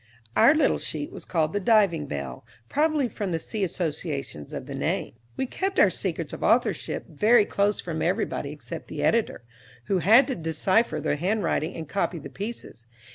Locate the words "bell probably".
2.07-3.07